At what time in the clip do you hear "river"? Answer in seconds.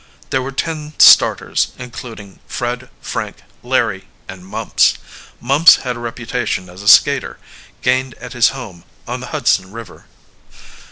9.71-10.07